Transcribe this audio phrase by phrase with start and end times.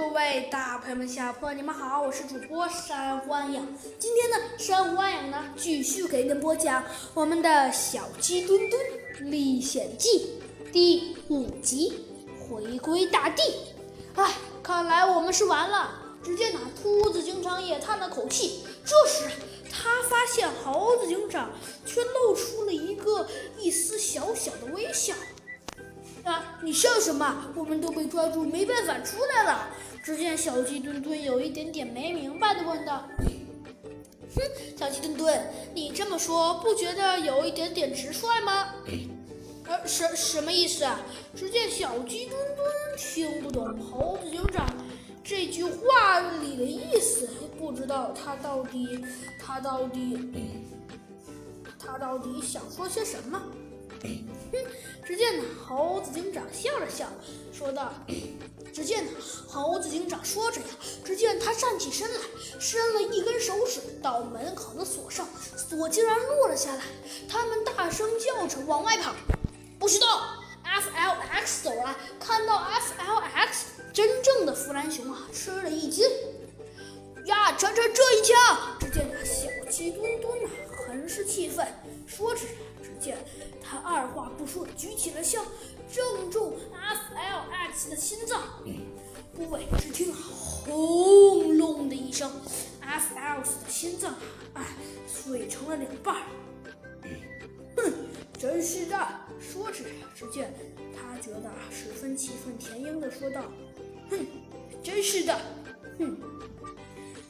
[0.00, 3.66] 各位大朋友们、小朋友们，你们好，我是主播山欢阳。
[3.98, 10.40] 今天呢，山欢阳呢继续给你们播讲我们的《小鸡墩墩历险记》
[10.72, 12.06] 第五集
[12.48, 13.42] 《回归大地》。
[14.14, 15.90] 哎，看来我们是完了。
[16.24, 18.64] 只见那秃子警长也叹了口气。
[18.82, 19.30] 这时，
[19.70, 21.50] 他发现猴子警长
[21.84, 23.28] 却露出了一个
[23.58, 25.12] 一丝小小的微笑。
[26.22, 26.58] 啊！
[26.62, 27.46] 你笑什么？
[27.54, 29.70] 我们都被抓住，没办法出来了。
[30.10, 33.08] 只见小鸡墩墩有一点点没明白的问道
[34.34, 34.42] ：“哼，
[34.76, 35.40] 小鸡墩墩，
[35.72, 38.74] 你这么说不觉得有一点点直率吗？”
[39.68, 40.98] 呃，什什么意思啊？
[41.36, 42.66] 只见小鸡墩墩
[42.98, 44.66] 听不懂猴子警长
[45.22, 49.04] 这句话里的意思，不知道他到底
[49.40, 50.18] 他到底
[51.78, 53.40] 他到底想说些什么。
[54.02, 54.24] 哼！
[55.04, 57.06] 只见呢，猴子警长笑了笑，
[57.52, 57.92] 说道
[58.72, 59.10] ：“只见呢，
[59.48, 60.66] 猴子警长说着呀，
[61.04, 62.20] 只见他站起身来，
[62.60, 65.26] 伸了一根手指到门口的锁上，
[65.56, 66.84] 锁竟然落了下来。
[67.28, 69.12] 他们大声叫着往外跑。
[69.80, 70.06] 不知道
[70.64, 73.48] ，FLX 走来，看到 FLX，
[73.92, 76.08] 真正的弗兰熊啊，吃了一惊。
[77.26, 78.78] 呀，尝尝这一枪！
[78.78, 80.50] 只见那小鸡墩墩啊，
[80.86, 81.66] 很是气愤，
[82.06, 82.42] 说着。”
[83.00, 83.18] 见
[83.62, 85.44] 他二话不说，举起了枪，
[85.90, 88.42] 正中 FLX 的心脏
[89.34, 89.66] 部位。
[89.78, 92.30] 只听轰隆的一声
[92.82, 94.14] ，FLX 的心脏
[94.54, 94.66] 哎
[95.06, 96.22] 碎成了两半。
[97.76, 97.92] 哼，
[98.38, 99.08] 真是的！
[99.40, 100.52] 说着，只见
[100.94, 103.42] 他觉得十分气愤，填膺的说道
[104.10, 104.26] ：“哼，
[104.82, 105.40] 真是的！
[105.98, 106.20] 哼，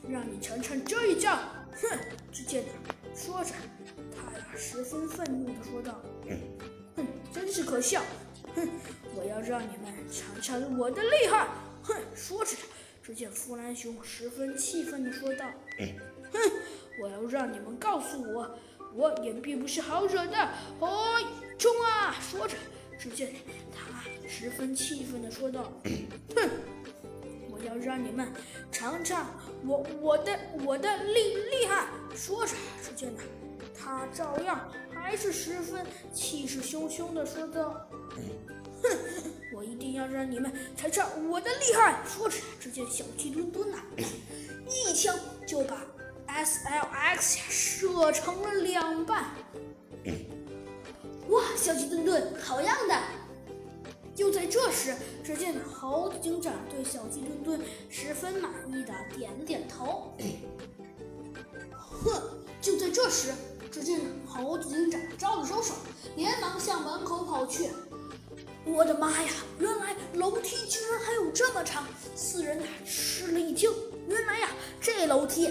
[0.09, 1.39] 让你尝尝这一招！”
[1.81, 1.99] 哼，
[2.33, 2.65] 只见
[3.15, 3.53] 说着。
[4.51, 6.01] 他，十分愤怒地说道
[6.97, 8.03] ：“哼，真是可笑！
[8.55, 8.69] 哼，
[9.15, 11.49] 我要让你们尝尝我的厉害！”
[11.83, 12.57] 哼，说着，
[13.03, 15.47] 只见弗兰熊十分气愤地说道
[16.33, 16.41] ：“哼，
[17.01, 18.59] 我要让你们告诉我，
[18.95, 20.49] 我也并不是好惹的！”
[20.81, 21.19] 哦，
[21.59, 22.17] 冲啊！
[22.21, 22.57] 说着，
[22.99, 23.33] 只见
[23.73, 25.73] 他十分气愤地说道
[26.35, 26.51] ：“哼，
[27.51, 28.33] 我要让你们
[28.73, 29.27] 尝尝
[29.65, 31.87] 我我的我的厉厉害！”
[32.17, 33.23] 说着，只见呢。
[33.83, 37.89] 他照样还是十分气势汹汹地说道
[38.83, 38.99] ：“哼，
[39.55, 43.79] 我一定要让你们尝尝我的厉害！”说着，只见小鸡墩墩呐，
[44.69, 45.83] 一枪就把
[46.29, 49.31] SLX 射成了两半。
[51.29, 52.95] 哇，小鸡墩墩，好样的！
[54.15, 60.15] 就在这时，只见猴子警长对小鸡墩墩十分满意的点了点头。
[61.73, 62.21] 哼，
[62.61, 63.33] 就在这时。
[63.71, 65.75] 只见猴子警长招了招手，
[66.17, 67.71] 连忙向门口跑去。
[68.65, 69.31] 我的妈呀！
[69.59, 71.87] 原来楼梯居然还有这么长！
[72.15, 73.73] 四人呐吃了一惊。
[74.07, 74.51] 原来呀，
[74.81, 75.51] 这楼梯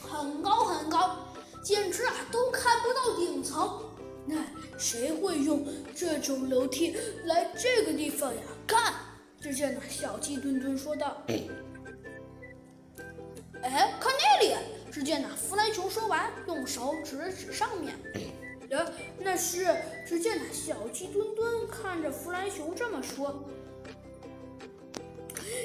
[0.00, 1.18] 很高很高，
[1.62, 3.80] 简直啊都看不到顶层。
[4.26, 4.36] 那
[4.78, 5.64] 谁会用
[5.94, 8.42] 这种楼梯来这个地方呀？
[8.66, 8.92] 看，
[9.40, 11.16] 只见那小鸡墩墩说道
[13.62, 14.49] ：“哎，看那里！”
[15.90, 17.94] 说完，用手指了指上面，
[18.70, 19.66] 呃，那是。
[20.06, 23.44] 只见他小鸡墩墩看着弗兰熊这么说，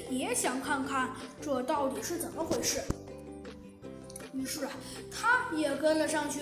[0.10, 2.82] 也想看看这到底是怎么回事。
[4.34, 4.68] 于是，
[5.12, 6.42] 他也跟了上去。